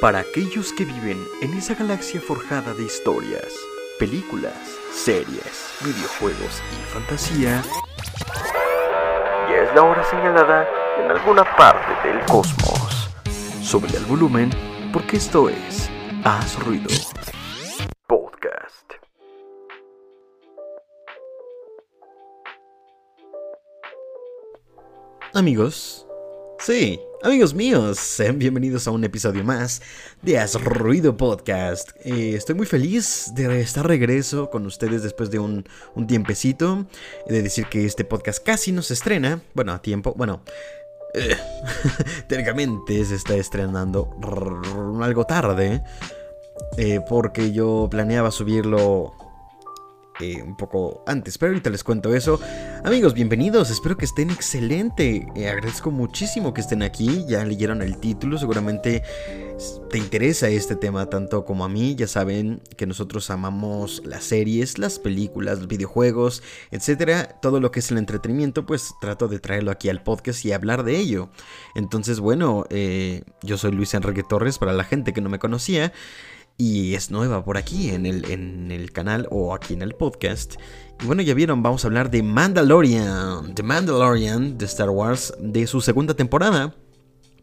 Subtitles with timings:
[0.00, 3.50] Para aquellos que viven en esa galaxia forjada de historias,
[3.98, 4.52] películas,
[4.92, 7.62] series, videojuegos y fantasía,
[9.48, 10.68] ya es la hora señalada
[11.02, 13.08] en alguna parte del cosmos.
[13.62, 14.50] Sube el volumen
[14.92, 15.88] porque esto es
[16.24, 16.90] Haz Ruido
[18.06, 18.92] Podcast.
[25.32, 26.05] Amigos,
[26.66, 29.80] sí, amigos míos, sean bienvenidos a un episodio más
[30.22, 31.90] de Haz Ruido Podcast.
[32.04, 36.84] Eh, estoy muy feliz de estar regreso con ustedes después de un, un tiempecito.
[37.28, 40.42] He de decir que este podcast casi no se estrena, bueno, a tiempo, bueno,
[41.14, 41.36] eh,
[42.26, 44.10] técnicamente se está estrenando
[45.00, 45.84] algo tarde.
[46.78, 49.14] eh, porque yo planeaba subirlo
[50.20, 52.40] eh, un poco antes, pero ahorita les cuento eso.
[52.84, 55.26] Amigos, bienvenidos, espero que estén excelente.
[55.34, 59.02] Eh, agradezco muchísimo que estén aquí, ya leyeron el título, seguramente
[59.90, 61.94] te interesa este tema tanto como a mí.
[61.94, 67.38] Ya saben que nosotros amamos las series, las películas, los videojuegos, etcétera.
[67.40, 70.84] Todo lo que es el entretenimiento, pues trato de traerlo aquí al podcast y hablar
[70.84, 71.30] de ello.
[71.74, 75.92] Entonces, bueno, eh, yo soy Luis Enrique Torres, para la gente que no me conocía
[76.58, 80.54] y es nueva por aquí en el, en el canal o aquí en el podcast.
[81.02, 85.66] Y bueno, ya vieron, vamos a hablar de Mandalorian, The Mandalorian de Star Wars, de
[85.66, 86.74] su segunda temporada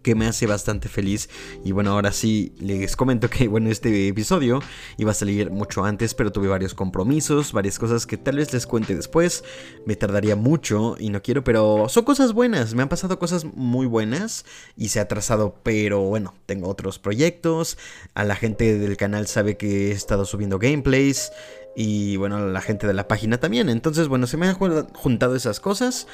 [0.03, 1.29] que me hace bastante feliz.
[1.63, 4.61] Y bueno, ahora sí les comento que bueno, este episodio
[4.97, 8.67] iba a salir mucho antes, pero tuve varios compromisos, varias cosas que tal vez les
[8.67, 9.43] cuente después.
[9.85, 12.75] Me tardaría mucho y no quiero, pero son cosas buenas.
[12.75, 14.45] Me han pasado cosas muy buenas
[14.77, 17.77] y se ha atrasado, pero bueno, tengo otros proyectos.
[18.13, 21.31] A la gente del canal sabe que he estado subiendo gameplays.
[21.75, 23.67] Y bueno, la gente de la página también.
[23.67, 26.07] Entonces, bueno, se me han juntado esas cosas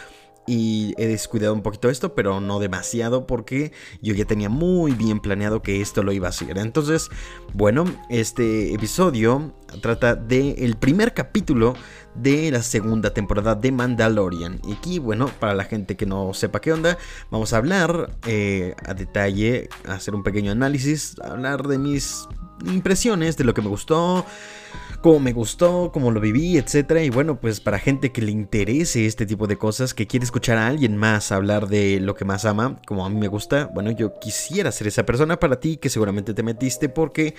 [0.49, 5.19] y he descuidado un poquito esto, pero no demasiado porque yo ya tenía muy bien
[5.19, 6.57] planeado que esto lo iba a hacer.
[6.57, 7.11] Entonces,
[7.53, 11.75] bueno, este episodio trata del primer capítulo
[12.15, 14.59] de la segunda temporada de Mandalorian.
[14.67, 16.97] Y aquí, bueno, para la gente que no sepa qué onda,
[17.29, 22.27] vamos a hablar eh, a detalle, hacer un pequeño análisis, hablar de mis
[22.65, 24.25] impresiones, de lo que me gustó
[25.01, 27.03] cómo me gustó, cómo lo viví, etcétera.
[27.03, 30.57] Y bueno, pues para gente que le interese este tipo de cosas, que quiere escuchar
[30.57, 33.91] a alguien más hablar de lo que más ama, como a mí me gusta, bueno,
[33.91, 37.35] yo quisiera ser esa persona para ti que seguramente te metiste porque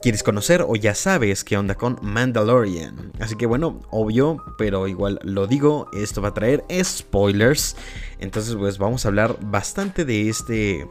[0.00, 3.12] quieres conocer o ya sabes qué onda con Mandalorian.
[3.20, 7.76] Así que bueno, obvio, pero igual lo digo, esto va a traer spoilers.
[8.18, 10.86] Entonces pues vamos a hablar bastante de este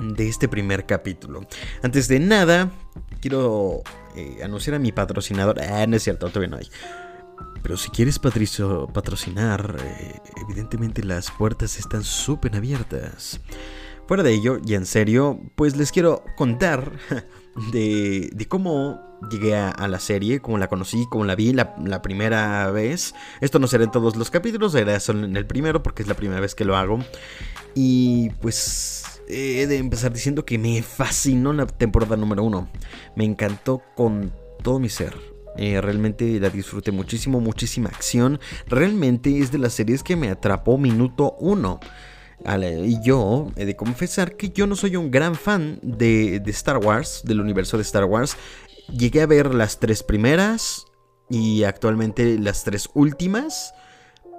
[0.00, 1.46] de este primer capítulo.
[1.82, 2.70] Antes de nada,
[3.20, 3.82] quiero
[4.16, 5.60] eh, anunciar a mi patrocinador.
[5.60, 6.68] Ah, no es cierto, todavía no hay.
[7.62, 13.40] Pero si quieres patricio, patrocinar, eh, evidentemente las puertas están súper abiertas.
[14.06, 16.92] Fuera de ello, y en serio, pues les quiero contar
[17.72, 19.00] de, de cómo
[19.30, 23.14] llegué a, la serie, cómo la conocí, cómo la vi la, la, primera vez.
[23.40, 26.14] Esto no será en todos los capítulos, será solo en el primero porque es la
[26.14, 27.00] primera vez que lo hago.
[27.74, 32.68] Y pues he de empezar diciendo que me fascinó la temporada número uno.
[33.14, 34.32] Me encantó con
[34.62, 35.14] todo mi ser.
[35.58, 38.40] Eh, realmente la disfruté muchísimo, muchísima acción.
[38.66, 41.80] Realmente es de las series que me atrapó minuto uno.
[42.84, 46.78] Y yo he de confesar que yo no soy un gran fan de, de Star
[46.78, 48.36] Wars, del universo de Star Wars.
[48.88, 50.84] Llegué a ver las tres primeras
[51.28, 53.72] y actualmente las tres últimas.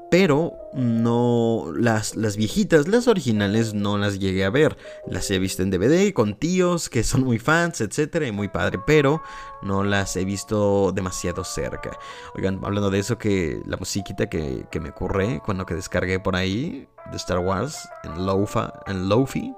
[0.09, 4.77] Pero no las, las viejitas, las originales no las llegué a ver.
[5.05, 8.79] Las he visto en DVD con tíos que son muy fans, etcétera, y muy padre,
[8.85, 9.21] pero
[9.61, 11.91] no las he visto demasiado cerca.
[12.35, 16.35] Oigan, hablando de eso, que la musiquita que, que me ocurre cuando que descargué por
[16.35, 19.53] ahí de Star Wars en Lofa, en Lofi.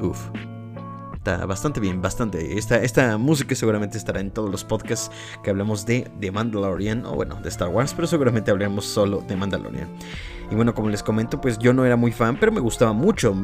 [0.00, 0.30] Uf,
[1.24, 2.58] está bastante bien, bastante.
[2.58, 5.10] Esta, esta música seguramente estará en todos los podcasts
[5.42, 9.34] que hablemos de The Mandalorian, o bueno, de Star Wars, pero seguramente hablaremos solo de
[9.34, 9.88] Mandalorian.
[10.50, 13.34] Y bueno, como les comento, pues yo no era muy fan, pero me gustaba mucho.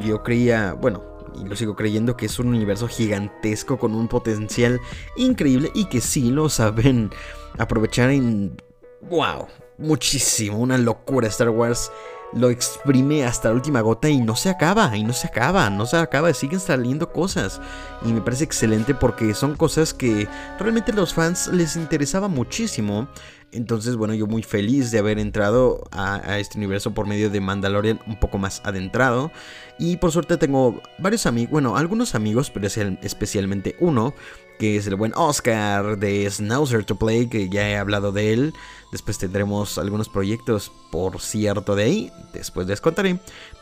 [0.00, 1.02] Yo creía, bueno,
[1.34, 4.78] y lo sigo creyendo que es un universo gigantesco con un potencial
[5.16, 7.10] increíble y que sí lo saben
[7.56, 8.60] aprovechar en...
[9.00, 9.46] ¡Wow!
[9.78, 11.90] Muchísimo, una locura Star Wars
[12.32, 15.86] lo exprime hasta la última gota y no se acaba, y no se acaba, no
[15.86, 17.60] se acaba, siguen saliendo cosas.
[18.04, 20.28] Y me parece excelente porque son cosas que
[20.58, 23.08] realmente a los fans les interesaba muchísimo.
[23.52, 28.00] Entonces, bueno, yo muy feliz de haber entrado a, este universo por medio de Mandalorian
[28.06, 29.32] un poco más adentrado.
[29.78, 32.68] Y por suerte tengo varios amigos, bueno, algunos amigos, pero
[33.02, 34.14] especialmente uno,
[34.60, 38.54] que es el buen Oscar de Snauzer to Play, que ya he hablado de él.
[38.92, 43.18] Después tendremos algunos proyectos, por cierto, de ahí, después les contaré.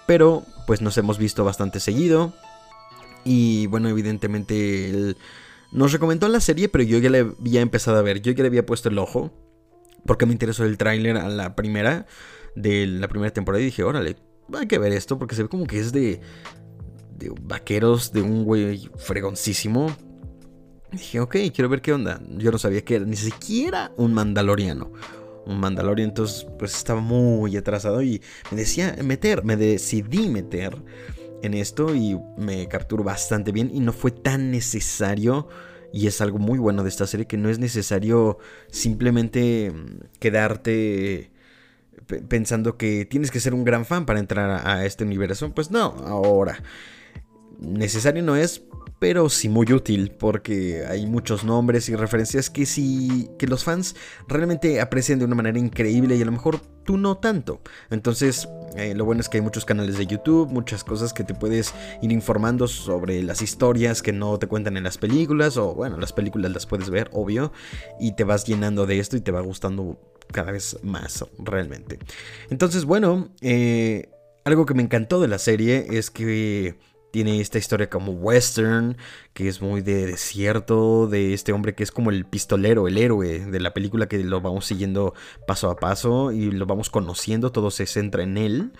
[0.08, 2.34] Pero pues nos hemos visto bastante seguido.
[3.24, 5.16] Y bueno, evidentemente él
[5.70, 8.48] nos recomendó la serie, pero yo ya le había empezado a ver, yo ya le
[8.48, 9.30] había puesto el ojo
[10.04, 12.06] porque me interesó el tráiler a la primera
[12.56, 14.16] de la primera temporada y dije, órale,
[14.52, 16.20] hay que ver esto porque se ve como que es de,
[17.16, 19.94] de vaqueros, de un güey fregoncísimo.
[20.92, 22.20] Dije, ok, quiero ver qué onda.
[22.36, 24.92] Yo no sabía que era ni siquiera un mandaloriano.
[25.46, 28.20] Un mandaloriano, entonces pues estaba muy atrasado y
[28.50, 30.76] me decía meter, me decidí meter
[31.42, 35.48] en esto y me capturó bastante bien y no fue tan necesario
[35.92, 38.38] y es algo muy bueno de esta serie que no es necesario
[38.70, 41.30] simplemente mm, quedarte
[42.28, 45.52] pensando que tienes que ser un gran fan para entrar a, este universo.
[45.54, 46.62] Pues no, ahora.
[47.58, 48.62] Necesario no es,
[48.98, 53.94] pero sí muy útil porque hay muchos nombres y referencias que sí que los fans
[54.26, 57.60] realmente aprecian de una manera increíble y a lo mejor tú no tanto.
[57.90, 61.34] Entonces, eh, lo bueno es que hay muchos canales de YouTube, muchas cosas que te
[61.34, 65.98] puedes ir informando sobre las historias que no te cuentan en las películas o bueno,
[65.98, 67.52] las películas las puedes ver, obvio,
[68.00, 70.00] y te vas llenando de esto y te va gustando
[70.32, 71.98] cada vez más realmente.
[72.50, 74.10] Entonces, bueno, eh,
[74.44, 76.78] algo que me encantó de la serie es que
[77.10, 78.96] tiene esta historia como western,
[79.32, 83.46] que es muy de desierto, de este hombre que es como el pistolero, el héroe
[83.46, 85.14] de la película que lo vamos siguiendo
[85.46, 88.72] paso a paso y lo vamos conociendo, todo se centra en él,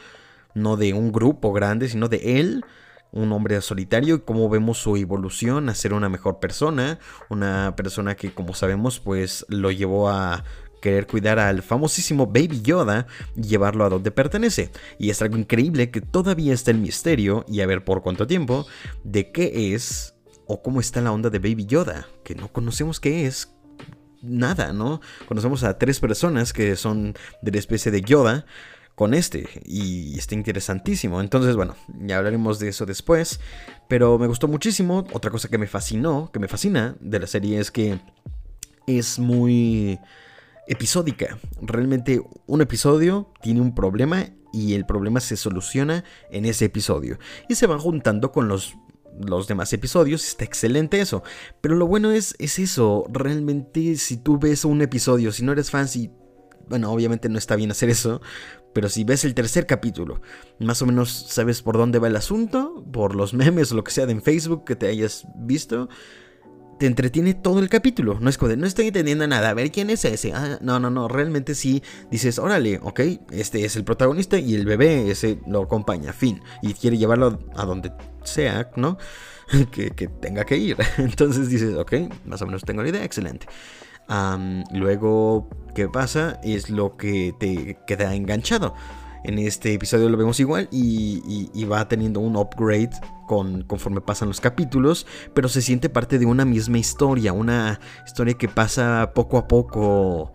[0.55, 2.65] no de un grupo grande, sino de él,
[3.11, 6.99] un hombre solitario y cómo vemos su evolución a ser una mejor persona,
[7.31, 10.45] una persona que como sabemos pues lo llevó a
[10.81, 14.71] querer cuidar al famosísimo Baby Yoda y llevarlo a donde pertenece.
[14.99, 18.67] Y es algo increíble que todavía está el misterio, y a ver por cuánto tiempo,
[19.05, 20.15] de qué es
[20.47, 23.55] o cómo está la onda de Baby Yoda, que no conocemos qué es.
[24.21, 25.01] Nada, ¿no?
[25.27, 28.47] Conocemos a tres personas que son de la especie de Yoda
[28.97, 31.21] con este y está interesantísimo.
[31.21, 33.39] Entonces, bueno, ya hablaremos de eso después,
[33.89, 35.07] pero me gustó muchísimo.
[35.13, 38.01] Otra cosa que me fascinó, que me fascina de la serie es que
[38.89, 40.01] es muy
[40.69, 41.39] episódica.
[41.61, 47.19] Realmente un episodio tiene un problema y el problema se soluciona en ese episodio.
[47.49, 48.77] Y se van juntando con los,
[49.19, 50.27] los demás episodios.
[50.27, 51.23] Está excelente eso.
[51.61, 53.05] Pero lo bueno es, es eso.
[53.11, 56.11] Realmente si tú ves un episodio, si no eres fan, si...
[56.69, 58.21] Bueno, obviamente no está bien hacer eso.
[58.75, 60.21] Pero si ves el tercer capítulo,
[60.61, 63.91] más o menos sabes por dónde va el asunto, por los memes o lo que
[63.91, 65.89] sea de en Facebook que te hayas visto
[66.79, 68.19] te entretiene todo el capítulo.
[68.21, 69.51] No es como de, no estoy entendiendo nada.
[69.51, 70.33] A ver, ¿quién es ese?
[70.33, 71.09] Ah, no, no, no.
[71.09, 76.13] Realmente sí dices, órale, ok, este es el protagonista y el bebé ese lo acompaña,
[76.13, 76.41] fin.
[76.63, 77.93] Y quiere llevarlo a donde
[78.23, 78.99] sea, ¿no?
[79.73, 79.91] que,
[80.21, 80.77] tenga que ir.
[80.99, 81.93] Entonces dices, ok,
[82.25, 83.47] más o menos tengo la idea, excelente.
[84.73, 86.41] luego, ¿qué pasa?
[86.43, 88.75] Es lo que te queda enganchado.
[89.29, 92.93] En este episodio lo vemos igual y, va teniendo un upgrade
[93.27, 98.33] con, conforme pasan los capítulos, pero se siente parte de una misma historia, una historia
[98.33, 100.33] que pasa poco a poco.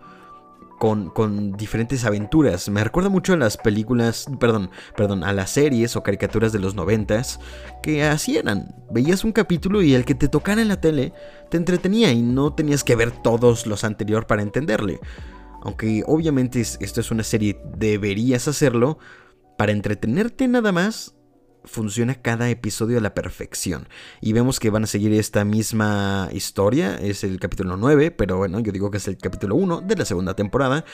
[0.78, 2.68] Con, diferentes aventuras.
[2.68, 6.74] Me recuerda mucho a las películas, perdón, perdón, a las series o caricaturas de los
[6.74, 7.40] noventas,
[7.82, 8.74] que así eran.
[8.90, 11.14] Veías un capítulo y el que te tocara en la tele
[11.50, 15.00] te entretenía y no tenías que ver todos los anteriores para entenderle.
[15.64, 18.98] Aunque obviamente esto es una serie, deberías hacerlo.
[19.56, 21.14] Para entretenerte nada más,
[21.64, 23.88] funciona cada episodio a la perfección.
[24.20, 26.96] Y vemos que van a seguir esta misma historia.
[26.96, 30.04] Es el capítulo 9, pero bueno, yo digo que es el capítulo 1 de la
[30.04, 30.84] segunda temporada.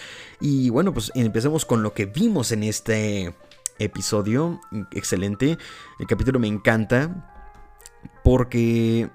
[0.41, 3.35] Y bueno, pues empecemos con lo que vimos en este
[3.79, 4.61] episodio.
[4.93, 5.59] Excelente.
[5.99, 7.27] El capítulo me encanta.
[8.25, 9.11] Porque...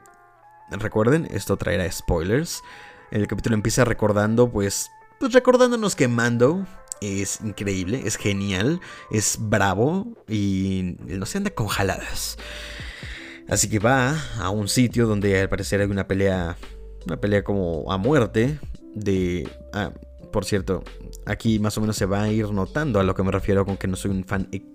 [0.71, 2.63] Recuerden, esto traerá spoilers.
[3.11, 6.65] El capítulo empieza recordando pues pues recordándonos que Mando
[7.01, 8.79] es increíble, es genial,
[9.11, 12.37] es bravo y no se anda con jaladas.
[13.47, 16.57] Así que va a un sitio donde al parecer hay una pelea,
[17.05, 18.59] una pelea como a muerte
[18.95, 19.47] de...
[19.73, 19.91] Ah,
[20.35, 20.83] por cierto,
[21.25, 23.77] aquí más o menos se va a ir notando a lo que me refiero con
[23.77, 24.65] que no soy un fan e,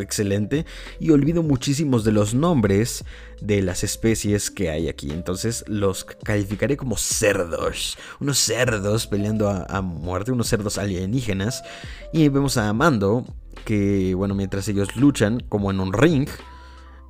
[0.00, 0.64] excelente
[1.00, 3.04] y olvido muchísimos de los nombres
[3.40, 5.10] de las especies que hay aquí.
[5.10, 7.98] Entonces los calificaré como cerdos.
[8.20, 11.64] Unos cerdos peleando a, muerte, unos cerdos alienígenas.
[12.12, 13.24] Y vemos a Amando
[13.64, 16.28] que, bueno, mientras ellos luchan como en un ring,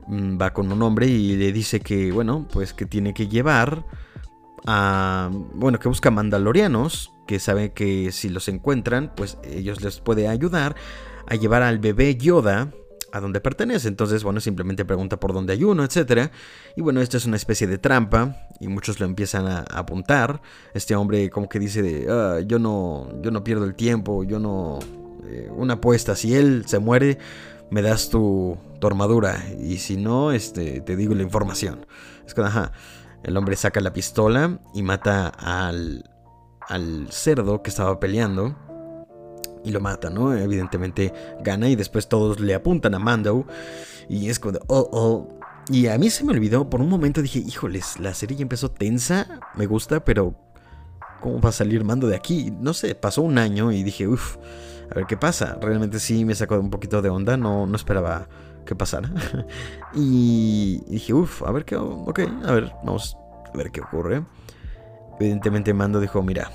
[0.07, 3.85] mm, va con un hombre y le dice que, bueno, pues que tiene que llevar
[4.65, 5.29] a...
[5.31, 10.75] Bueno, que busca mandalorianos que sabe que si los encuentran, pues ellos les puede ayudar
[11.29, 12.73] a llevar al bebé Yoda
[13.13, 13.87] a donde pertenece.
[13.87, 16.33] Entonces, bueno, simplemente pregunta por dónde hay uno, etc.
[16.75, 20.43] Y bueno, esto es una especie de trampa y muchos lo empiezan a, apuntar.
[20.75, 24.41] Este hombre como que dice de, ah, yo, no, yo no pierdo el tiempo, yo
[24.41, 24.81] no...
[25.29, 27.19] Eh, una apuesta, si él se muere,
[27.71, 31.87] me das tu, tu, armadura y si no, este, te digo la información.
[32.27, 32.73] Es que, ajá,
[33.23, 36.10] el hombre saca la pistola y mata al,
[36.71, 38.57] al cerdo que estaba peleando
[39.65, 40.35] y lo mata, ¿no?
[40.35, 41.13] Evidentemente
[41.43, 43.45] gana y después todos le apuntan a Mando
[44.09, 45.29] y es como, oh, oh.
[45.69, 48.71] Y a mí se me olvidó, por un momento dije, híjoles, la serie ya empezó
[48.71, 50.35] tensa, me gusta, pero
[51.21, 52.53] ¿cómo va a salir Mando de aquí?
[52.61, 54.37] No sé, pasó un año y dije, uff,
[54.91, 55.59] a ver qué pasa.
[55.61, 58.29] Realmente sí me sacó un poquito de onda, no, no esperaba
[58.65, 59.11] que pasara.
[59.95, 63.17] y dije, uff, a ver qué, ok, a ver, vamos
[63.53, 64.23] a ver qué ocurre.
[65.21, 66.51] Evidentemente Mando dijo, mira,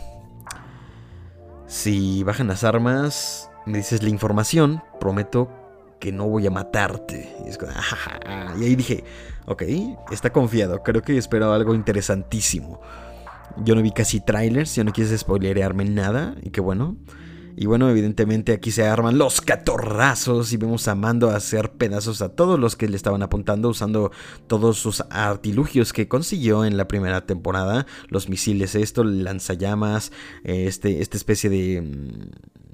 [1.68, 5.52] si bajan las armas, me dices la información, prometo
[6.00, 7.32] que no voy a matarte.
[7.46, 9.04] Y, ahí dije,
[9.46, 9.64] ok,
[10.12, 12.82] está confiado, creo que espero algo interesantísimo.
[13.64, 16.98] Yo no vi casi trailers, ya no quieres spoilerearme nada, y qué bueno.
[17.58, 22.30] Y bueno, evidentemente aquí se arman los catorrazos y vemos a Mando hacer pedazos a
[22.30, 24.12] todos los que le estaban apuntando usando
[24.48, 27.86] todos sus artilugios que consiguió en la primera temporada.
[28.10, 30.12] Los misiles, esto, lanzallamas,
[30.44, 32.65] este, esta especie de mm,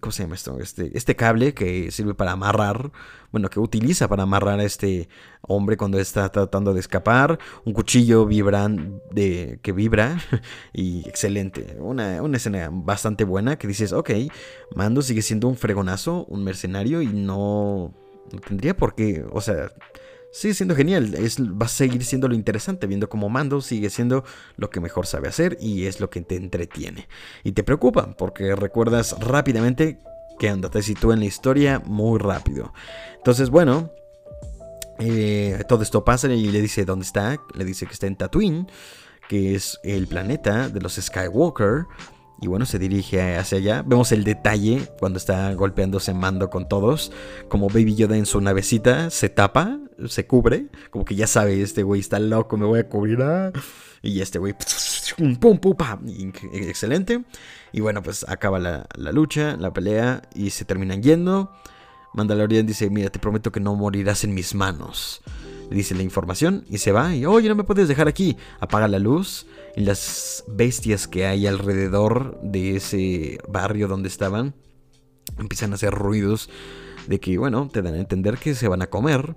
[0.00, 0.58] ¿Cómo se llama esto?
[0.60, 2.92] Este, este cable que sirve para amarrar.
[3.32, 5.08] Bueno, que utiliza para amarrar a este
[5.42, 7.38] hombre cuando está tratando de escapar.
[7.64, 10.18] Un cuchillo vibran de, que vibra.
[10.72, 11.76] Y excelente.
[11.78, 14.10] Una, una escena bastante buena que dices, ok,
[14.74, 17.94] Mando sigue siendo un fregonazo, un mercenario y no,
[18.32, 19.24] no tendría por qué.
[19.30, 19.70] O sea,
[20.34, 21.14] sigue siendo genial.
[21.14, 24.24] Va a seguir siendo lo interesante, viendo cómo Mando sigue siendo
[24.56, 27.08] lo que mejor sabe hacer y es lo que te entretiene.
[27.44, 30.00] Y te preocupa, porque recuerdas rápidamente
[30.38, 32.72] que anda, te sitúa en la historia muy rápido.
[33.16, 33.92] Entonces, bueno,
[34.98, 37.38] eh, todo esto pasa y le dice dónde está.
[37.54, 38.66] Le dice que está en Tatooine,
[39.28, 41.86] que es el planeta de los Skywalker.
[42.40, 43.82] Y bueno, se dirige hacia allá.
[43.86, 47.12] Vemos el detalle cuando está golpeándose mando con todos.
[47.48, 50.66] Como Baby Yoda en su navecita se tapa, se cubre.
[50.90, 53.22] Como que ya sabe, este güey está loco, me voy a cubrir.
[53.22, 53.52] Ah.
[54.02, 54.54] Y este güey,
[56.52, 57.24] excelente.
[57.72, 61.52] Y bueno, pues acaba la, la lucha, la pelea y se terminan yendo.
[62.12, 65.22] Mandalorian dice, mira, te prometo que no morirás en mis manos
[65.70, 67.14] le dice la información y se va.
[67.14, 68.36] Y oye, no me puedes dejar aquí.
[68.60, 69.46] Apaga la luz.
[69.76, 74.54] Y las bestias que hay alrededor de ese barrio donde estaban
[75.38, 76.48] empiezan a hacer ruidos
[77.06, 79.36] de que, bueno, te dan a entender que se van a comer.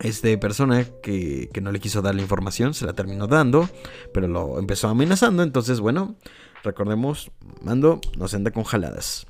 [0.00, 3.68] Este persona que, que no le quiso dar la información se la terminó dando,
[4.14, 5.42] pero lo empezó amenazando.
[5.42, 6.16] Entonces, bueno,
[6.62, 7.30] recordemos,
[7.62, 9.26] Mando nos anda con jaladas.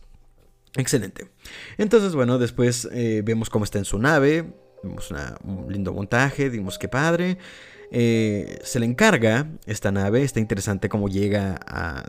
[0.76, 1.28] Excelente.
[1.78, 4.52] Entonces, bueno, después eh, vemos cómo está en su nave.
[4.82, 5.10] Vimos
[5.44, 7.38] un lindo montaje, dimos que padre.
[7.92, 11.58] Eh, se le encarga esta nave, está interesante cómo llega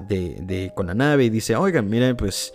[0.08, 2.54] de, con la nave y dice, oigan, miren, pues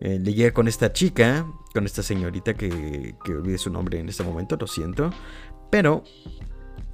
[0.00, 4.10] eh, le llega con esta chica, con esta señorita que, que olvide su nombre en
[4.10, 5.10] este momento, lo siento,
[5.70, 6.04] pero,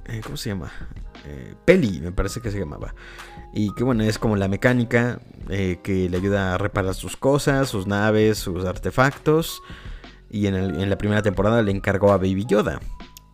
[0.05, 0.71] eh, ¿cómo se llama?
[1.65, 2.95] Peli, me parece que se llamaba.
[3.53, 7.85] Y que bueno, es como la mecánica que le ayuda a reparar sus cosas, sus
[7.85, 9.61] naves, sus artefactos
[10.29, 12.79] y en, la primera temporada le encargó a Baby Yoda.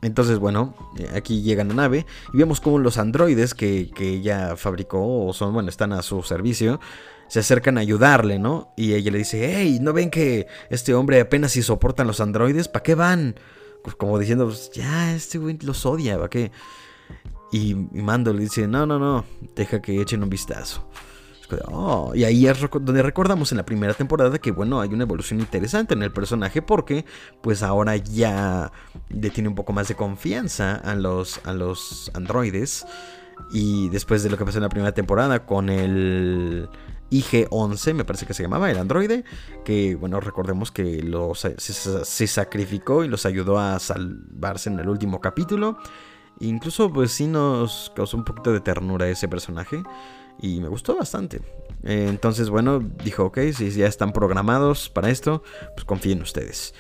[0.02, 5.26] Entonces, bueno, eh, aquí llega la nave y vemos cómo los androides que, ella fabricó
[5.26, 6.80] o son, bueno, están a su servicio,
[7.30, 8.74] se acercan a ayudarle, ¿no?
[8.76, 12.68] Y ella le dice, hey, ¿no ven que este hombre apenas si soportan los androides?
[12.68, 13.36] ¿Para qué van?
[13.82, 16.52] Pues como diciendo, pues, ya, este güey los odia, ¿para qué?
[17.52, 20.86] Y, y Mando le dice, no, no, no, deja que echen un vistazo.
[21.68, 25.40] Oh, y ahí es donde recordamos en la primera temporada que bueno, hay una evolución
[25.40, 27.06] interesante en el personaje porque
[27.42, 28.72] pues ahora ya
[29.10, 32.86] le tiene un poco más de confianza a los, a los androides.
[33.52, 36.70] Y después de lo que pasó en la primera temporada con el
[37.14, 39.24] IG-11, me parece que se llamaba, el androide,
[39.64, 45.22] que bueno, recordemos que los, se, sacrificó y los ayudó a salvarse en el último
[45.22, 45.78] capítulo.
[46.40, 49.84] Incluso pues sí nos causó un poquito de ternura ese personaje
[50.42, 51.42] y me gustó bastante.
[51.84, 55.44] Eh, entonces, bueno, dijo, ok, si ya están programados para esto,
[55.76, 56.74] pues confíen ustedes.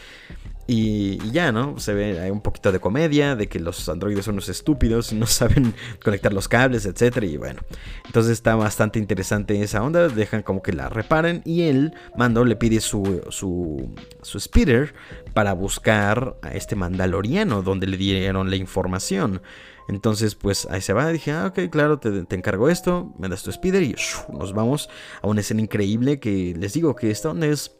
[0.65, 1.77] Y, ya, ¿no?
[1.77, 5.25] Se ve hay un poquito de comedia, de que los androides son unos estúpidos no
[5.25, 7.21] saben conectar los cables, etc.
[7.23, 7.61] Y bueno,
[8.05, 10.07] entonces está bastante interesante esa onda.
[10.07, 14.93] Dejan como que la reparen y el mando le pide su, su, su speeder
[15.33, 19.41] para buscar a este mandaloriano donde le dieron la información.
[19.87, 21.09] Entonces, pues ahí se va.
[21.09, 23.13] Dije, ah, ok, claro, te, encargo esto.
[23.17, 23.95] Me das tu speeder y
[24.31, 24.89] nos vamos
[25.21, 27.75] a una escena increíble que les digo que esta onda es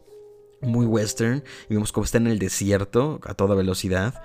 [0.62, 1.43] muy western.
[1.69, 4.22] Y vemos cómo está en el desierto a toda velocidad.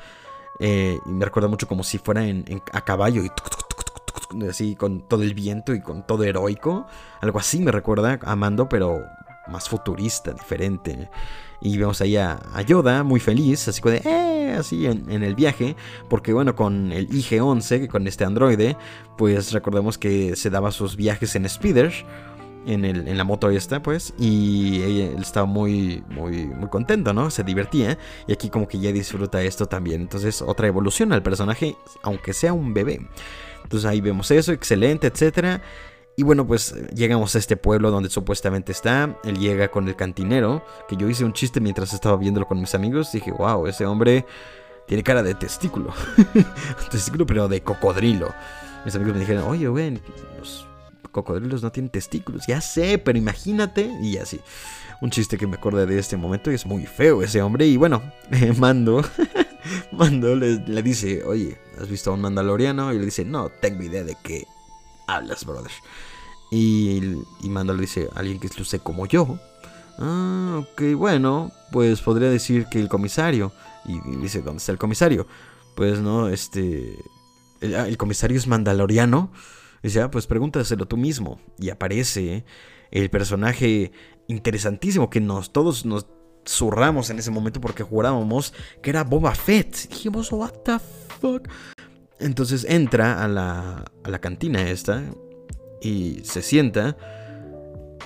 [0.61, 3.31] Eh, y me recuerda mucho como si fuera en, a caballo y
[4.49, 6.87] así con todo el viento y con todo heroico.
[7.21, 9.05] Algo así me recuerda a Mando, pero
[9.49, 11.11] más futurista, diferente.
[11.61, 15.77] Y vemos ahí a, Yoda muy feliz, así de, eh, así en, el viaje,
[16.09, 18.77] porque bueno, con el IG-11, con este androide,
[19.17, 21.93] pues recordemos que se daba sus viajes en speeder,
[22.67, 27.31] en, el, en la moto esta, pues, y él estaba muy, muy, muy contento, ¿no?
[27.31, 30.03] Se divertía, y aquí como que ya disfruta esto también.
[30.03, 33.01] Entonces, otra evolución al personaje, aunque sea un bebé.
[33.63, 35.61] Entonces ahí vemos eso, excelente, etcétera.
[36.19, 39.17] Y bueno, pues llegamos a este pueblo donde supuestamente está.
[39.23, 42.75] Él llega con el cantinero, que yo hice un chiste mientras estaba viéndolo con mis
[42.75, 43.13] amigos.
[43.13, 44.27] Dije, wow, ese hombre
[44.89, 45.95] tiene cara de testículo.
[46.91, 48.35] testículo, pero de cocodrilo.
[48.85, 50.03] Mis amigos me dijeron, oye, güey,
[50.37, 50.67] los
[51.13, 52.49] cocodrilos no tienen testículos.
[52.49, 53.89] Ya sé, pero imagínate.
[54.03, 54.41] Y así.
[55.01, 57.65] Un chiste que me acordé de este momento y es muy feo ese hombre.
[57.69, 58.03] Y bueno,
[58.59, 59.05] Mando,
[59.93, 62.93] Mando le, le dice, oye, ¿has visto a un mandaloriano?
[62.93, 64.49] Y le dice, no, tengo idea de qué
[65.09, 65.73] hablas, brother.
[66.51, 69.39] Y, y le dice, alguien que luce como yo.
[69.99, 73.53] Ah, ok, bueno, pues podría decir que el comisario.
[73.85, 75.27] Y, dice, ¿dónde está el comisario?
[75.75, 76.97] Pues no, este...
[77.61, 79.33] El, ah, comisario es mandaloriano.
[79.83, 81.41] Dice, ah, pues pregúntaselo tú mismo.
[81.59, 82.45] Y aparece
[82.91, 83.93] el personaje
[84.29, 86.07] interesantísimo que nos todos nos
[86.47, 89.89] zurramos en ese momento porque jurábamos que era Boba Fett.
[89.89, 90.79] dijimos, what the
[91.21, 91.49] fuck.
[92.21, 95.03] Entonces entra a la, a la cantina esta
[95.81, 96.97] y se sienta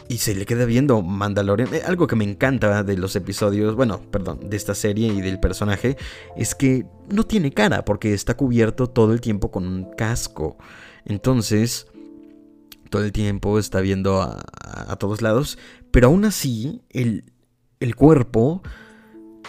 [0.08, 1.74] y se le queda viendo Mandalorian.
[1.74, 5.40] Eh, algo que me encanta de los episodios, bueno, perdón, de esta serie y del
[5.40, 5.96] personaje,
[6.36, 10.58] es que no tiene cara porque está cubierto todo el tiempo con un casco.
[11.06, 11.86] Entonces,
[12.90, 15.58] todo el tiempo está viendo a, a todos lados,
[15.90, 17.24] pero aún así, el,
[17.80, 18.62] el cuerpo,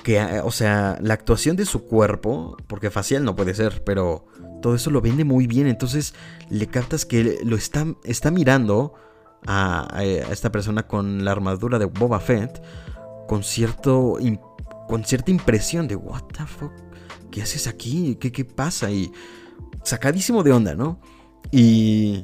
[0.04, 4.26] que, o sea, la actuación de su cuerpo, porque facial no puede ser, pero
[4.64, 5.68] todo eso lo vende muy bien.
[5.68, 6.16] Entonces
[6.50, 8.94] le captas que lo está, está mirando
[9.46, 12.64] a, esta persona con la armadura de Boba Fett
[13.28, 14.18] con, cierto,
[14.88, 16.72] con cierta impresión de, ¿What the fuck?
[17.30, 18.16] ¿Qué haces aquí?
[18.16, 18.90] ¿Qué, qué pasa?
[18.90, 19.12] Y
[19.84, 21.02] sacadísimo de onda, ¿no?
[21.52, 22.22] Y,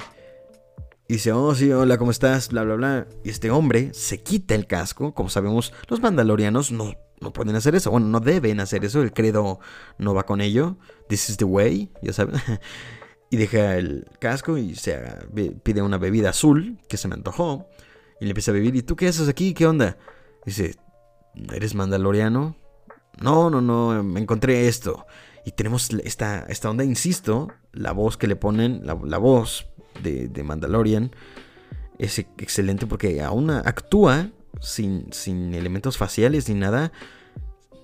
[1.10, 2.50] y dice, oh, sí, hola, ¿cómo estás?
[2.50, 3.08] Bla, bla, bla.
[3.24, 5.14] Y este hombre se quita el casco.
[5.14, 7.92] Como sabemos, los mandalorianos no no pueden hacer eso.
[7.92, 9.02] Bueno, no deben hacer eso.
[9.02, 9.60] El credo
[9.98, 10.78] no va con ello.
[11.08, 12.36] This is the way, ya saben.
[13.30, 14.98] y deja el casco y se
[15.64, 17.68] pide una bebida azul que se me antojó.
[18.20, 18.76] Y le empieza a beber.
[18.76, 19.54] ¿Y tú qué haces aquí?
[19.54, 19.98] ¿Qué onda?
[20.46, 20.76] Dice,
[21.54, 22.56] ¿eres mandaloriano?
[23.22, 25.06] No, no, no, me encontré esto.
[25.46, 29.68] Y tenemos esta, esta onda, insisto, la voz que le ponen, la, voz
[30.04, 31.12] de, de, Mandalorian
[31.98, 34.30] es excelente porque aún actúa
[34.62, 36.92] sin, sin elementos faciales ni nada,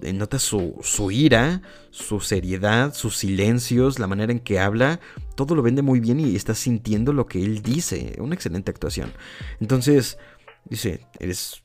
[0.02, 5.00] eh, nota su, su, ira, su seriedad, sus silencios, la manera en que habla,
[5.36, 8.16] todo lo vende muy bien y está sintiendo lo que él dice.
[8.20, 9.14] Una excelente actuación.
[9.60, 10.18] Entonces,
[10.66, 11.64] dice, ¿eres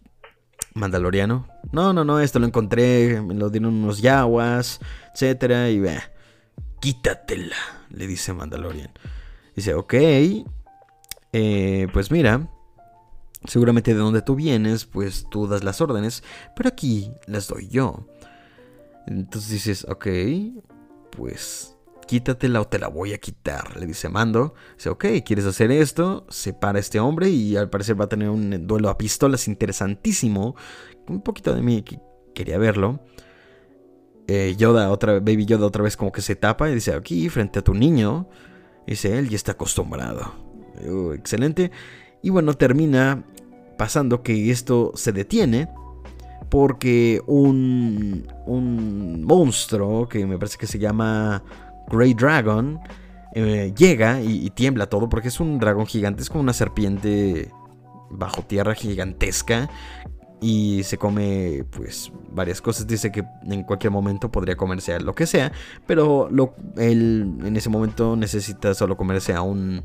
[0.74, 1.48] mandaloriano?
[1.72, 4.80] No, no, no, esto lo encontré, me lo dieron unos yaguas,
[5.12, 5.98] etcétera, y ve,
[6.80, 7.56] quítatela,
[7.90, 8.90] le dice Mandalorian.
[9.54, 9.94] Dice, ok,
[11.32, 12.48] eh, pues mira,
[13.44, 16.22] Seguramente de donde tú vienes, pues tú das las órdenes,
[16.54, 18.06] pero aquí las doy yo.
[19.06, 20.06] Entonces dices, ok,
[21.10, 21.76] pues
[22.06, 24.54] quítatela o te la voy a quitar, le dice Mando.
[24.76, 26.26] Dice, ok, ¿quieres hacer esto?
[26.28, 30.56] Se para este hombre y al parecer va a tener un duelo a pistolas interesantísimo.
[31.08, 31.84] Un poquito de mí
[32.34, 33.00] quería verlo.
[34.26, 37.60] Eh, Yoda, otra Baby Yoda otra vez como que se tapa y dice, aquí, frente
[37.60, 38.28] a tu niño.
[38.86, 40.34] Dice, él ya está acostumbrado.
[41.14, 41.70] Excelente.
[42.22, 43.24] Y bueno, termina
[43.76, 45.68] pasando que esto se detiene
[46.50, 51.42] porque un, un monstruo que me parece que se llama
[51.88, 52.78] Grey Dragon
[53.32, 57.50] eh, llega y, tiembla todo porque es un dragón gigante, es como una serpiente
[58.10, 59.70] bajo tierra gigantesca
[60.40, 62.86] y se come pues varias cosas.
[62.86, 65.52] Dice que en cualquier momento podría comerse a lo que sea,
[65.86, 69.82] pero lo, él en ese momento necesita solo comerse a un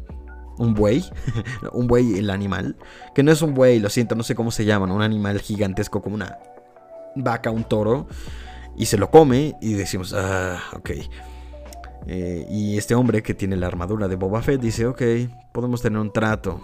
[0.57, 1.05] un buey,
[1.73, 2.75] un buey el animal,
[3.13, 6.01] que no es un buey, lo siento, no sé cómo se llaman, un animal gigantesco
[6.01, 6.37] como una
[7.15, 8.07] vaca, un toro,
[8.77, 10.91] y se lo come y decimos, ah, ok.
[12.07, 15.01] Eh, y este hombre que tiene la armadura de Boba Fett dice, ok,
[15.53, 16.61] podemos tener un trato.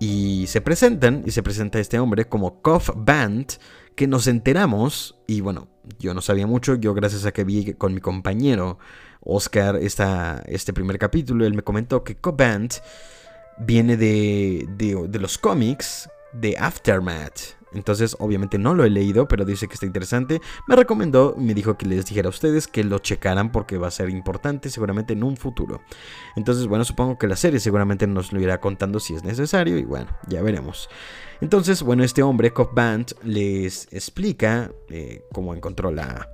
[0.00, 3.52] Y se presentan, y se presenta este hombre como Kof Band,
[3.96, 7.94] que nos enteramos, y bueno, yo no sabía mucho, yo gracias a que vi con
[7.94, 8.78] mi compañero
[9.20, 12.74] Oscar esta, este primer capítulo, él me comentó que Cobant
[13.58, 17.58] viene de, de, los cómics de Aftermath.
[17.74, 20.40] Entonces, obviamente no lo he leído, pero dice que está interesante.
[20.66, 23.90] Me recomendó, me dijo que les dijera a ustedes que lo checaran porque va a
[23.90, 25.82] ser importante seguramente en un futuro.
[26.34, 29.84] Entonces, bueno, supongo que la serie seguramente nos lo irá contando si es necesario y
[29.84, 30.88] bueno, ya veremos.
[31.42, 36.26] Entonces, bueno, este hombre, Cop Band, les explica eh, cómo encontró la,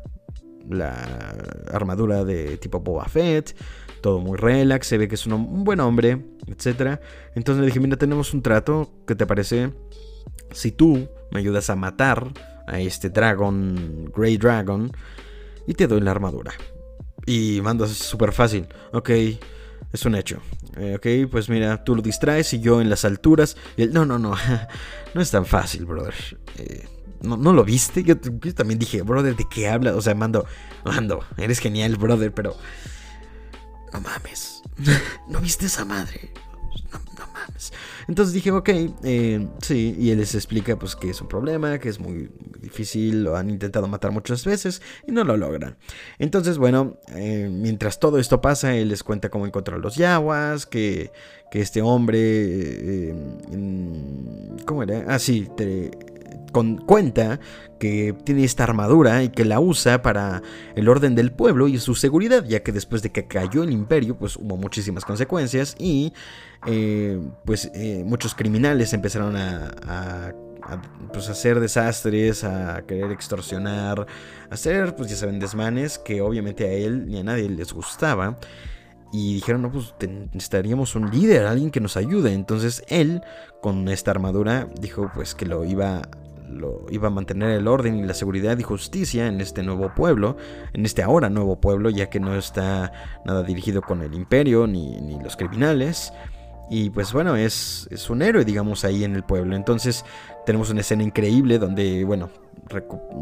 [0.70, 1.36] la
[1.72, 3.56] armadura de tipo Boba Fett,
[4.00, 7.00] todo muy relax, se ve que es un, buen hombre, etc.
[7.34, 9.72] Entonces le dije, mira, tenemos un trato, ¿qué te parece?
[10.52, 12.32] Si tú me ayudas a matar
[12.66, 14.90] a este Dragon, Grey Dragon,
[15.66, 16.52] y te doy la armadura.
[17.26, 19.10] Y mandas súper fácil, ok,
[19.92, 20.40] es un hecho.
[20.76, 23.56] Eh, ok, pues mira, tú lo distraes y yo en las alturas.
[23.76, 24.34] Y él, no, no, no,
[25.14, 26.14] no es tan fácil, brother.
[26.58, 26.84] Eh,
[27.24, 28.02] ¿no, ¿no, lo viste?
[28.02, 28.16] Yo,
[28.54, 29.94] también dije, brother, ¿de qué habla?
[29.96, 30.46] O sea, mando,
[30.84, 32.56] mando, eres genial, brother, pero...
[33.92, 34.62] No mames.
[35.28, 36.32] ¿No viste esa madre?
[36.92, 37.72] No, no mames.
[38.08, 38.68] Entonces dije, ok,
[39.04, 42.30] eh, sí, y él les explica pues que es un problema, que es muy,
[42.64, 45.76] difícil, lo han intentado matar muchas veces y no lo logran.
[46.18, 50.66] Entonces, bueno, eh, mientras todo esto pasa, él les cuenta cómo encontró a los yaguas,
[50.66, 51.12] que,
[51.50, 53.14] que este hombre, eh,
[54.66, 55.04] ¿cómo era?
[55.08, 55.90] Ah, sí, te,
[56.54, 57.40] con, cuenta
[57.80, 60.40] que tiene esta armadura y que la usa para
[60.76, 64.16] el orden del pueblo y su seguridad, ya que después de que cayó el imperio,
[64.16, 66.12] pues hubo muchísimas consecuencias y
[66.66, 70.32] eh, pues eh, muchos criminales empezaron a,
[71.12, 74.06] pues, hacer desastres, a querer extorsionar,
[74.48, 78.38] a hacer, pues ya saben, desmanes que obviamente a él ni a nadie les gustaba.
[79.12, 79.94] Y dijeron, no, pues
[80.32, 82.32] necesitaríamos un líder, alguien que nos ayude.
[82.32, 83.22] Entonces él,
[83.60, 86.02] con esta armadura, dijo pues que lo iba
[86.48, 90.36] lo iba a mantener el orden y la seguridad y justicia en este nuevo pueblo,
[90.72, 92.92] en este ahora nuevo pueblo, ya que no está
[93.24, 96.12] nada dirigido con el imperio ni, ni los criminales.
[96.70, 99.54] Y pues bueno, es, es, un héroe, digamos, ahí en el pueblo.
[99.54, 100.04] Entonces
[100.46, 102.30] tenemos una escena increíble donde, bueno,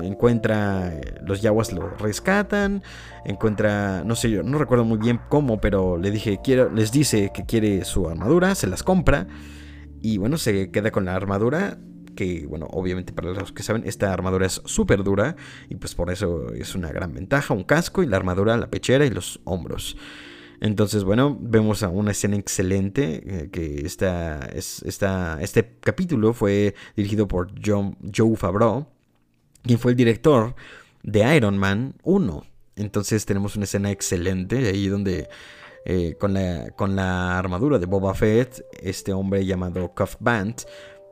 [0.00, 2.82] encuentra, eh, los yaguas lo rescatan,
[3.24, 7.32] encuentra, no sé yo, no recuerdo muy bien cómo, pero le dije, quiero, les dice
[7.34, 9.26] que quiere su armadura, se las compra.
[10.00, 11.78] Y bueno, se queda con la armadura
[12.14, 15.36] que bueno, obviamente para los que saben, esta armadura es súper dura
[15.68, 19.04] y pues por eso es una gran ventaja, un casco y la armadura, la pechera
[19.06, 19.96] y los hombros.
[20.62, 27.26] Entonces, bueno, vemos a una escena excelente, eh, que esta, es, este capítulo fue dirigido
[27.26, 28.86] por John, Joe Favreau,
[29.64, 30.54] quien fue el director
[31.02, 32.44] de Iron Man 1.
[32.76, 35.28] Entonces tenemos una escena excelente ahí donde
[35.84, 40.62] eh, con, la, con la armadura de Boba Fett, este hombre llamado Cuff Band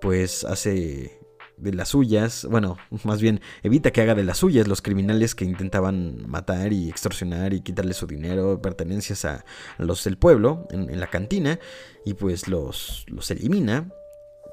[0.00, 1.20] pues hace
[1.60, 5.44] de las suyas, bueno, más bien evita que haga de las suyas los criminales que
[5.44, 9.44] intentaban matar y extorsionar y quitarle su dinero, pertenencias a
[9.78, 11.58] los del pueblo en, la cantina,
[12.04, 13.88] y pues los, los elimina.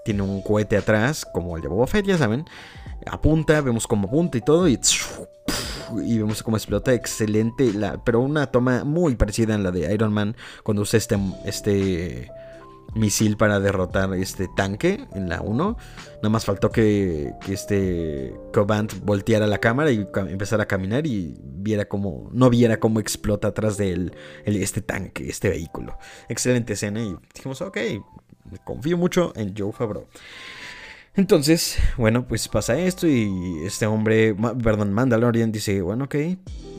[0.05, 2.45] Tiene un cohete atrás, como el de Boba Fett, ya saben.
[3.05, 4.79] Apunta, vemos cómo apunta y todo, y,
[6.05, 6.93] y vemos cómo explota.
[6.93, 7.73] Excelente,
[8.05, 12.31] pero una toma muy parecida a la de Iron Man cuando usa este, este
[12.93, 15.77] misil para derrotar este tanque en la 1.
[16.17, 21.85] Nada más faltó que, este Cobant volteara la cámara y empezara a caminar y viera
[21.85, 24.13] cómo, no viera cómo explota atrás de él
[24.45, 25.97] este tanque, este vehículo.
[26.29, 27.77] Excelente escena y dijimos, ok,
[28.63, 30.07] confío mucho en Joe Favreau.
[31.15, 36.15] Entonces, bueno, pues pasa esto y este hombre, perdón, Mandalorian dice, bueno, ok,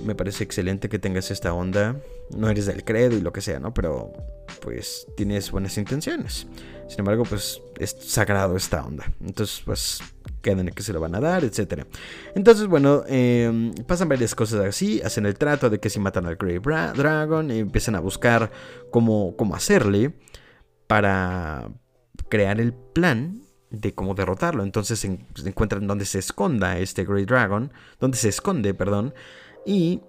[0.05, 1.97] me parece excelente que tengas esta onda,
[2.37, 3.73] no eres del credo y lo que sea, ¿no?
[3.75, 4.13] Pero
[4.61, 6.47] pues tienes buenas intenciones.
[6.89, 9.13] Sin embargo, pues es sagrado esta onda.
[9.21, 10.01] Entonces, pues
[10.43, 11.85] quedan que se lo van a dar, etc.
[12.35, 16.37] Entonces, bueno, em, pasan varias cosas así, hacen el trato de que si matan al
[16.37, 18.51] Grey Dragon, empiezan a buscar
[18.91, 20.15] cómo, cómo hacerle
[20.87, 21.69] para
[22.29, 24.63] crear el plan de cómo derrotarlo.
[24.63, 29.15] Entonces se, encuentran donde se esconda este Great Dragon, donde se esconde, perdón,
[29.67, 30.01] y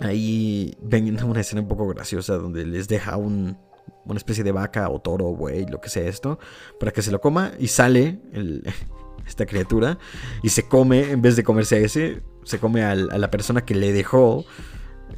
[0.00, 3.58] ahí ven una escena un poco graciosa donde les deja un,
[4.04, 6.38] una especie de vaca o toro buey, lo que sea esto,
[6.78, 8.20] para que se lo coma y sale
[9.26, 9.98] esta criatura
[10.42, 13.74] y se come, en vez de comerse a ese, se come a la persona que
[13.74, 14.44] le dejó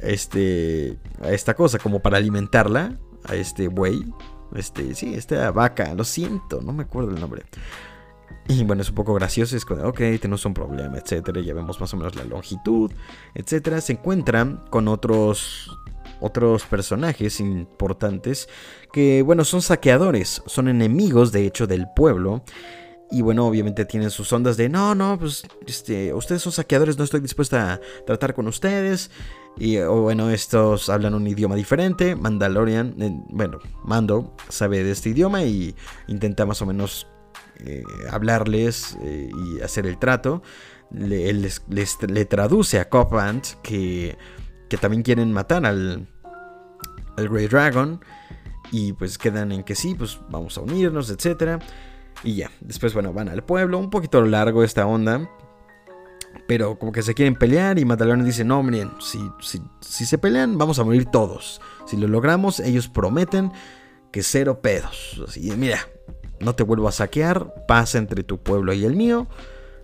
[0.01, 4.05] este, a esta cosa como para alimentarla, a este buey
[4.55, 7.43] este, sí, esta vaca, lo siento, no me acuerdo el nombre.
[8.47, 11.41] Y bueno, es un poco gracioso, es como, ok, tenemos un problema, etcétera.
[11.41, 12.91] Ya vemos más o menos la longitud,
[13.35, 13.79] etcétera.
[13.81, 15.69] Se encuentran con otros
[16.21, 18.49] otros personajes importantes
[18.91, 22.43] que, bueno, son saqueadores, son enemigos de hecho del pueblo
[23.11, 27.03] Y bueno, obviamente tienen sus ondas de no, no, pues este, ustedes son saqueadores, no
[27.03, 29.09] estoy dispuesta a tratar con ustedes.
[29.57, 32.15] Y bueno, estos hablan un idioma diferente.
[32.15, 32.93] Mandalorian,
[33.29, 35.75] bueno, Mando sabe de este idioma y
[36.07, 37.07] intenta más o menos
[37.65, 40.41] eh, hablarles eh, y hacer el trato.
[40.91, 44.17] Le, les, le traduce a Copland que,
[44.69, 46.07] que también quieren matar al,
[47.17, 48.03] al Grey Dragon.
[48.71, 51.61] Y pues quedan en que sí, pues vamos a unirnos, etc.
[52.23, 53.77] Y ya, después, bueno, van al pueblo.
[53.77, 55.29] Un poquito largo esta onda.
[56.47, 60.17] Pero como que se quieren pelear y Mandalorian dice, no, miren, si, si, si se
[60.17, 61.61] pelean vamos a morir todos.
[61.85, 63.51] Si lo logramos, ellos prometen
[64.11, 65.21] que cero pedos.
[65.27, 65.79] Así, mira,
[66.39, 69.27] no te vuelvo a saquear, pasa entre tu pueblo y el mío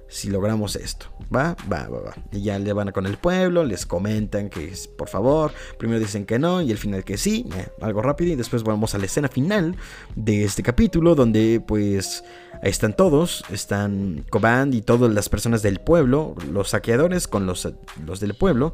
[0.07, 1.07] si logramos esto.
[1.35, 2.15] Va, va, va, va.
[2.31, 6.39] Y ya le van con el pueblo, les comentan que por favor, primero dicen que
[6.39, 7.45] no y al final que sí,
[7.81, 9.75] algo rápido y después vamos a la escena final
[10.15, 12.23] de este capítulo donde pues
[12.61, 17.67] están todos, están Coband y todas las personas del pueblo, los saqueadores con los,
[18.05, 18.73] los del pueblo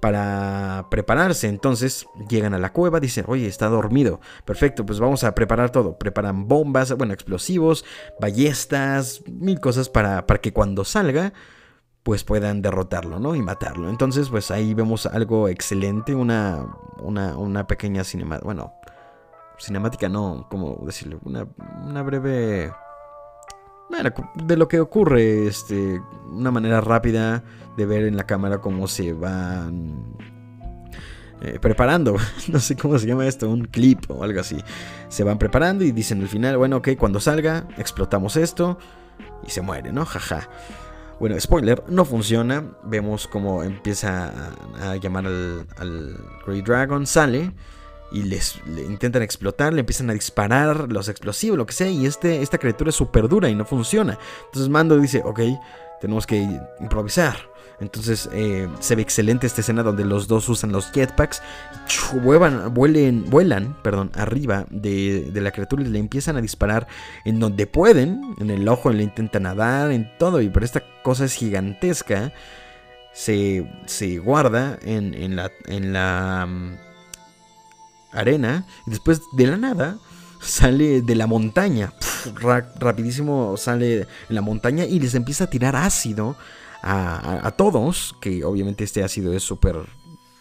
[0.00, 1.48] para prepararse.
[1.48, 4.20] Entonces llegan a la cueva, dicen, oye, está dormido.
[4.44, 5.98] Perfecto, pues vamos a preparar todo.
[5.98, 7.84] Preparan bombas, bueno, explosivos,
[8.20, 11.32] ballestas, mil cosas para, para que cuando salga,
[12.02, 13.34] pues puedan derrotarlo, ¿no?
[13.34, 13.90] Y matarlo.
[13.90, 16.66] Entonces, pues ahí vemos algo excelente, una,
[16.98, 18.72] una, una pequeña cinemática, bueno,
[19.58, 21.20] cinemática no, ¿cómo decirlo?
[21.24, 21.46] Una,
[21.84, 22.72] una breve
[24.34, 26.00] de lo que ocurre, este,
[26.30, 27.42] una manera rápida
[27.76, 30.16] de ver en la cámara cómo se van
[31.42, 32.16] eh, preparando.
[32.48, 34.58] no sé cómo se llama esto, un clip o algo así.
[35.08, 38.78] Se van preparando y dicen al final, bueno, ok, cuando salga, explotamos esto
[39.46, 40.04] y se muere, ¿no?
[40.04, 40.48] Jaja.
[41.18, 42.64] Bueno, spoiler, no funciona.
[42.84, 44.32] Vemos cómo empieza
[44.80, 47.52] a, llamar al, al Grey Dragon, sale
[48.12, 52.42] y les intentan explotar, le empiezan a disparar los explosivos, lo que sea, y este,
[52.42, 54.18] esta criatura es súper dura y no funciona.
[54.46, 55.40] Entonces Mando dice, ok,
[56.00, 56.36] tenemos que
[56.80, 57.36] improvisar.
[57.80, 61.42] Entonces eh, se ve excelente esta escena donde los dos usan los jetpacks,
[62.22, 66.86] vuelan, vuelen, vuelan perdón, arriba de, la criatura y le empiezan a disparar
[67.24, 71.24] en donde pueden, en el ojo, le intentan nadar, en todo, y pero esta cosa
[71.24, 72.32] es gigantesca.
[73.12, 75.50] Se, se guarda en, en la...
[75.66, 76.46] En la
[78.12, 79.98] arena y después de la nada
[80.40, 81.92] sale de la montaña.
[82.78, 86.36] rapidísimo sale en la montaña y les empieza a tirar ácido
[86.82, 88.16] a, todos.
[88.20, 89.76] Que obviamente este ácido es súper,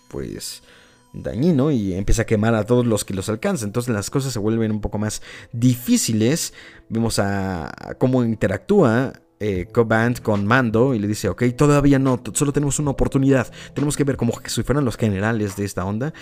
[0.09, 0.63] pues,
[1.11, 3.69] dañino y empieza a quemar a todos los que los alcanzan.
[3.69, 6.53] Entonces las cosas se vuelven un poco más difíciles.
[6.89, 12.51] Vemos a cómo interactúa eh, Coband con Mando y le dice, ok, todavía no, solo
[12.51, 16.13] tenemos una oportunidad, tenemos que ver como si fueran los generales de esta onda.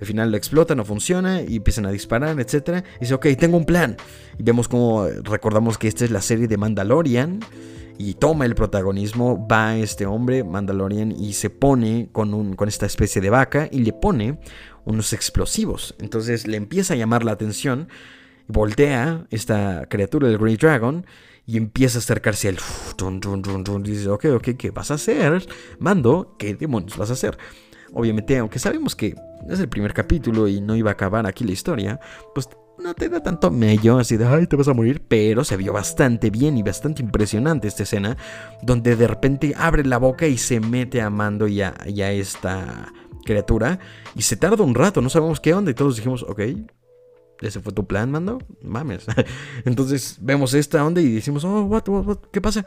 [0.00, 2.84] Al final lo explota, no funciona y empiezan a disparar, etc.
[2.96, 3.96] Y dice, ok, tengo un plan.
[4.38, 7.40] Y vemos como recordamos que esta es la serie de Mandalorian
[7.96, 12.86] y toma el protagonismo, va este hombre, Mandalorian, y se pone con, un, con esta
[12.86, 14.38] especie de vaca y le pone
[14.84, 15.94] unos explosivos.
[16.00, 17.88] Entonces le empieza a llamar la atención,
[18.48, 21.06] voltea esta criatura del Great Dragon
[21.46, 22.58] y empieza a acercarse al...
[23.82, 25.46] Dice, ok, ok, ¿qué vas a hacer?
[25.78, 27.36] Mando, ¿qué demonios vas a hacer?
[27.92, 29.14] Obviamente, aunque sabemos que
[29.48, 32.00] es el primer capítulo y no iba a acabar aquí la historia,
[32.34, 35.56] pues no te da tanto mello así de, ay, te vas a morir, pero se
[35.56, 38.16] vio bastante bien y bastante impresionante esta escena,
[38.62, 42.10] donde de repente abre la boca y se mete a Mando y a, y a
[42.10, 42.92] esta
[43.24, 43.78] criatura,
[44.14, 46.40] y se tarda un rato, no sabemos qué onda, y todos dijimos, ok,
[47.40, 48.38] ¿Ese fue tu plan, mando?
[48.62, 49.06] Mames.
[49.64, 52.64] Entonces vemos esta onda y decimos, oh, what, what, ¿qué pasa?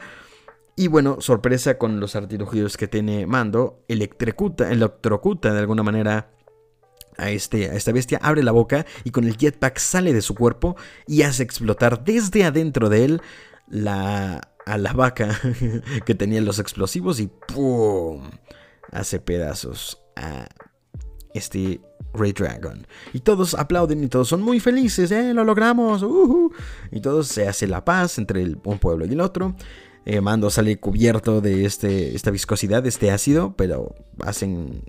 [0.76, 6.30] Y bueno, sorpresa con los artilugios que tiene Mando, electrocuta, electrocuta de alguna manera
[7.16, 10.36] a, este, a esta bestia, abre la boca y con el jetpack sale de su
[10.36, 10.76] cuerpo
[11.06, 13.22] y hace explotar desde adentro de él
[13.66, 15.36] la, a la vaca
[16.06, 18.30] que tenía los explosivos y ¡pum!
[18.92, 20.46] Hace pedazos a
[21.34, 21.80] este
[22.14, 22.86] Ray Dragon.
[23.12, 25.34] Y todos aplauden y todos son muy felices, ¡eh!
[25.34, 26.04] ¡Lo logramos!
[26.90, 29.54] Y todos se hace la paz entre el, un pueblo y el otro.
[30.04, 34.82] Eh, Mando sale cubierto de este, esta viscosidad, de este ácido, pero hacen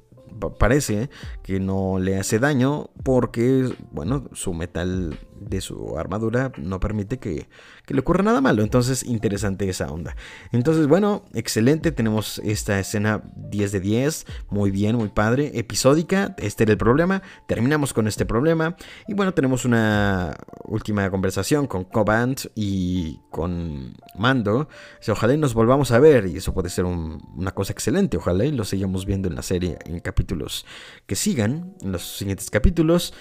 [0.58, 1.10] parece
[1.44, 7.48] que no le hace daño porque, bueno, su metal de su armadura no permite que,
[7.88, 8.62] le ocurra nada malo.
[8.62, 10.16] Entonces, interesante esa onda.
[10.52, 11.92] Entonces, bueno, excelente.
[11.92, 14.26] Tenemos esta escena 10 de 10.
[14.50, 15.52] Muy bien, muy padre.
[15.56, 16.36] Episódica.
[16.38, 17.24] Este era el problema.
[17.48, 18.76] Terminamos con este problema.
[19.08, 24.70] Y bueno, tenemos una última conversación con Cobant y con Mando.
[25.08, 26.28] ojalá y nos volvamos a ver.
[26.28, 28.18] Y eso puede ser una cosa excelente.
[28.18, 30.66] Ojalá y lo sigamos viendo en la serie en capítulos
[31.08, 31.74] que sigan.
[31.82, 33.14] En los siguientes capítulos.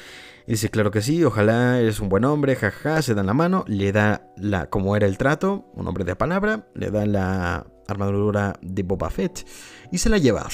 [0.48, 3.92] Dice, claro que sí, ojalá eres un buen hombre, jaja, se dan la mano, le
[3.92, 8.82] da la, como era el trato, un hombre de palabra, le da la armadura de
[8.82, 9.46] Boba Fett
[9.92, 10.46] y se la lleva.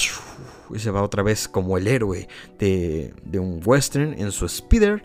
[0.75, 2.27] Y se va otra vez como el héroe
[2.59, 5.05] de, de un western en su speeder.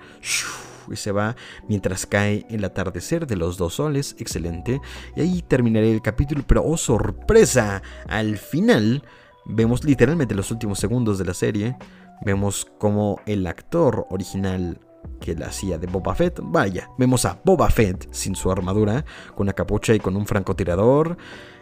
[0.92, 1.36] Y se va
[1.68, 4.16] mientras cae el atardecer de los dos soles.
[4.18, 4.82] Excelente.
[5.16, 6.44] Y ahí terminaré el capítulo.
[6.48, 7.84] Pero oh sorpresa.
[8.08, 9.04] Al final
[9.46, 11.78] vemos literalmente los últimos segundos de la serie
[12.26, 14.80] Vemos como el actor original
[15.20, 19.06] que la hacía de Boba Fett, vaya, vemos a Boba Fett sin su armadura,
[19.36, 21.18] con una capucha y con un francotirador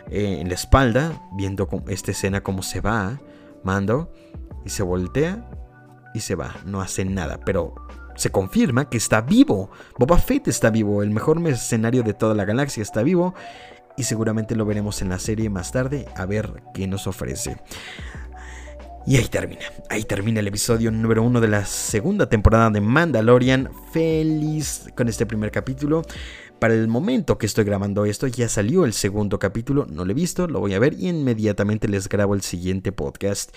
[0.10, 3.20] eh, en la espalda, viendo esta escena como se va,
[3.64, 4.12] Mando,
[4.66, 5.50] y se voltea
[6.14, 7.76] y se va, no hace nada, pero
[8.16, 9.70] se confirma que está vivo.
[9.98, 13.34] Boba Fett está vivo, el mejor escenario de toda la galaxia está vivo
[13.96, 17.58] y seguramente lo veremos en la serie más tarde a ver qué nos ofrece.
[19.08, 23.70] Y ahí termina, ahí termina el episodio número uno de la segunda temporada de Mandalorian.
[23.94, 26.02] Feliz con este primer capítulo.
[26.60, 30.14] Para el momento que estoy grabando esto ya salió el segundo capítulo, no lo he
[30.14, 33.56] visto, lo voy a ver y inmediatamente les grabo el siguiente podcast.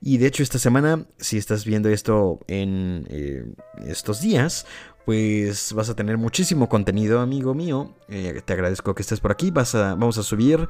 [0.00, 3.44] Y de hecho esta semana, si estás viendo esto en eh,
[3.84, 4.66] estos días,
[5.04, 7.96] pues vas a tener muchísimo contenido, amigo mío.
[8.08, 9.50] Eh, te agradezco que estés por aquí.
[9.50, 10.68] Vas a, vamos a subir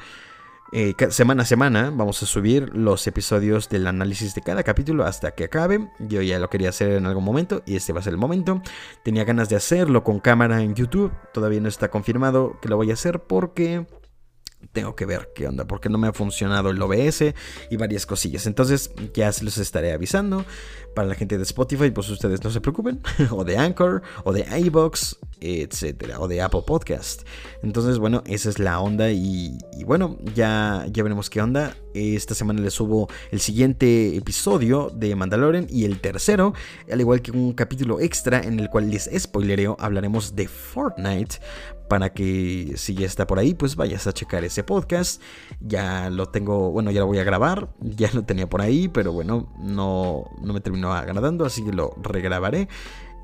[0.73, 5.33] eh, semana a semana vamos a subir los episodios del análisis de cada capítulo hasta
[5.33, 5.91] que acabe.
[5.99, 8.63] Yo ya lo quería hacer en algún momento y este va a ser el momento.
[9.03, 11.13] Tenía ganas de hacerlo con cámara en YouTube.
[11.35, 13.87] Todavía no está confirmado que lo voy a hacer porque
[14.73, 17.35] tengo que ver qué onda, porque no me ha funcionado el OBS
[17.71, 18.47] y varias cosillas.
[18.47, 20.45] Entonces ya se los estaré avisando.
[20.95, 23.01] Para la gente de Spotify, pues ustedes no se preocupen.
[23.31, 26.21] o de Anchor, o de iBox, etcétera.
[26.21, 27.23] O de Apple Podcast.
[27.63, 29.11] Entonces, bueno, esa es la onda.
[29.11, 31.75] Y, bueno, ya, ya veremos qué onda.
[31.95, 36.55] Esta semana les subo el siguiente episodio de Mandalorian y el tercero,
[36.91, 41.37] al igual que un capítulo extra en el cual les spoilereo, hablaremos de Fortnite
[41.89, 45.21] para que si ya está por ahí, pues vayas a checar ese podcast.
[45.61, 49.13] Ya lo tengo, bueno, ya lo voy a grabar, ya lo tenía por ahí, pero
[49.13, 52.69] bueno, no, no me terminó agradando, así que lo regrabaré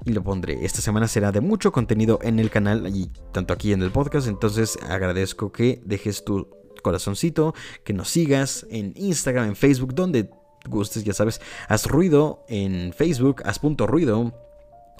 [0.04, 0.64] y lo pondré.
[0.64, 4.28] Esta semana será de mucho contenido en el canal y tanto aquí en el podcast,
[4.28, 10.30] entonces agradezco que dejes tu corazoncito, que nos sigas en Instagram, en Facebook, donde
[10.68, 14.32] gustes, ya sabes, haz ruido en Facebook, haz punto ruido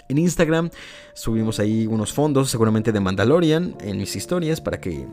[0.09, 0.71] en Instagram.
[1.15, 5.07] Subimos ahí unos fondos, seguramente de Mandalorian, en mis historias, para que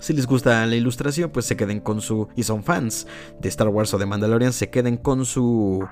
[0.00, 2.28] si les gusta la ilustración, pues se queden con su...
[2.36, 3.06] Y son fans
[3.40, 5.86] de Star Wars o de Mandalorian, se queden con su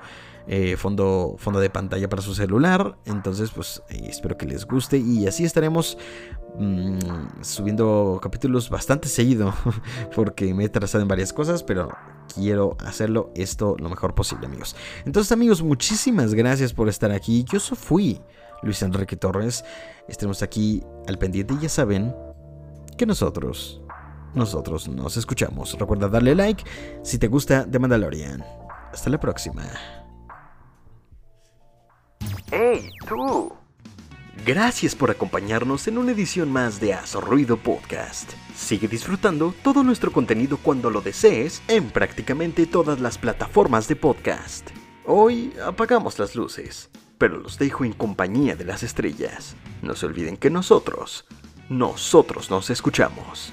[0.47, 2.97] eh, fondo, fondo de pantalla para su celular.
[3.05, 4.97] Entonces, pues espero que les guste.
[4.97, 5.97] Y así estaremos
[6.57, 6.97] mm,
[7.41, 9.53] subiendo capítulos bastante seguido.
[10.15, 11.89] Porque me he trazado en varias cosas, pero
[12.33, 14.75] quiero hacerlo esto lo mejor posible, amigos.
[15.05, 17.45] Entonces, amigos, muchísimas gracias por estar aquí.
[17.51, 18.21] Yo fui
[18.63, 19.63] Luis Enrique Torres.
[20.07, 22.15] Estaremos aquí al pendiente y ya saben
[22.97, 23.81] que nosotros,
[24.33, 25.77] nosotros nos escuchamos.
[25.77, 26.63] Recuerda darle like
[27.03, 28.43] si te gusta The Mandalorian.
[28.91, 29.63] Hasta la próxima.
[32.51, 33.53] ¡Hey, tú!
[34.45, 38.31] Gracias por acompañarnos en una edición más de Haz Ruido Podcast.
[38.55, 44.69] Sigue disfrutando todo nuestro contenido cuando lo desees en prácticamente todas las plataformas de podcast.
[45.05, 49.55] Hoy apagamos las luces, pero los dejo en compañía de las estrellas.
[49.81, 51.25] No se olviden que nosotros,
[51.69, 53.51] nosotros nos escuchamos.